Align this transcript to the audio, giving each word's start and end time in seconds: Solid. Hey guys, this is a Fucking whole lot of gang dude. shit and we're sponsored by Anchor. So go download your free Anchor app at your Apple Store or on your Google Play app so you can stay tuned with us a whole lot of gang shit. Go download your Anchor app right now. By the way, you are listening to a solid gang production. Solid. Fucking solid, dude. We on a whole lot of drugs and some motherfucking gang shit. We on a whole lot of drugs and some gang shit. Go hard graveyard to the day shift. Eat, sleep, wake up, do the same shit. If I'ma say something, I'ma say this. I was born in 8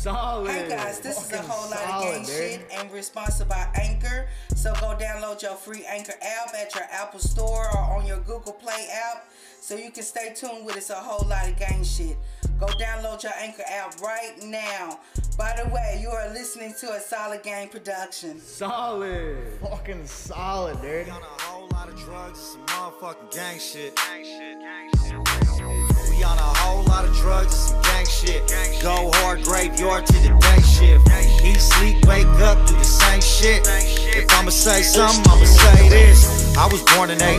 Solid. 0.00 0.50
Hey 0.50 0.66
guys, 0.66 0.98
this 1.00 1.18
is 1.18 1.30
a 1.30 1.36
Fucking 1.36 1.50
whole 1.50 1.70
lot 1.70 1.82
of 1.82 2.02
gang 2.02 2.22
dude. 2.24 2.34
shit 2.34 2.66
and 2.72 2.90
we're 2.90 3.02
sponsored 3.02 3.50
by 3.50 3.68
Anchor. 3.74 4.28
So 4.56 4.72
go 4.80 4.96
download 4.98 5.42
your 5.42 5.56
free 5.56 5.84
Anchor 5.86 6.14
app 6.22 6.54
at 6.54 6.74
your 6.74 6.84
Apple 6.90 7.20
Store 7.20 7.66
or 7.74 7.98
on 7.98 8.06
your 8.06 8.16
Google 8.20 8.54
Play 8.54 8.88
app 8.90 9.28
so 9.60 9.76
you 9.76 9.90
can 9.90 10.02
stay 10.02 10.32
tuned 10.34 10.64
with 10.64 10.78
us 10.78 10.88
a 10.88 10.94
whole 10.94 11.28
lot 11.28 11.46
of 11.46 11.58
gang 11.58 11.84
shit. 11.84 12.16
Go 12.58 12.64
download 12.66 13.22
your 13.22 13.32
Anchor 13.38 13.62
app 13.68 14.00
right 14.00 14.32
now. 14.42 15.00
By 15.36 15.60
the 15.62 15.68
way, 15.68 15.98
you 16.00 16.08
are 16.08 16.30
listening 16.30 16.72
to 16.80 16.92
a 16.94 17.00
solid 17.00 17.42
gang 17.42 17.68
production. 17.68 18.40
Solid. 18.40 19.36
Fucking 19.60 20.06
solid, 20.06 20.80
dude. 20.80 21.06
We 21.06 21.12
on 21.12 21.20
a 21.20 21.24
whole 21.42 21.68
lot 21.74 21.90
of 21.90 21.98
drugs 22.00 22.56
and 22.58 22.66
some 22.70 22.92
motherfucking 22.92 23.34
gang 23.34 23.58
shit. 23.58 23.98
We 26.10 26.24
on 26.24 26.38
a 26.38 26.40
whole 26.40 26.84
lot 26.84 27.04
of 27.04 27.14
drugs 27.16 27.52
and 27.52 27.52
some 27.52 27.82
gang 27.82 28.06
shit. 28.06 28.82
Go 28.82 29.10
hard 29.30 29.44
graveyard 29.44 30.06
to 30.06 30.12
the 30.14 30.30
day 30.42 30.60
shift. 30.62 31.06
Eat, 31.44 31.60
sleep, 31.60 32.04
wake 32.06 32.26
up, 32.42 32.66
do 32.66 32.74
the 32.74 32.82
same 32.82 33.20
shit. 33.20 33.62
If 34.16 34.26
I'ma 34.34 34.50
say 34.50 34.82
something, 34.82 35.22
I'ma 35.30 35.44
say 35.44 35.88
this. 35.88 36.56
I 36.56 36.66
was 36.66 36.82
born 36.94 37.10
in 37.10 37.22
8 37.22 37.28